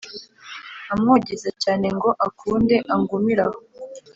Nkamwogeza 0.85 1.49
cyane 1.63 1.85
Ngo 1.95 2.09
akunde 2.27 2.75
angumire 2.93 3.41
aho 3.47 3.59